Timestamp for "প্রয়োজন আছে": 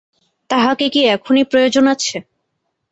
1.51-2.17